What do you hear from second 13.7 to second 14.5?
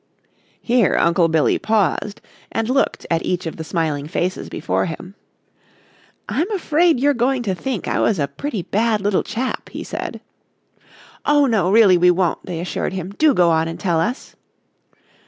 tell us."